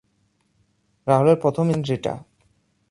রাহুলের 1.07 1.37
প্রথম 1.43 1.65
স্ত্রী 1.65 1.73
ছিলেন 1.73 1.89
রিটা। 1.89 2.13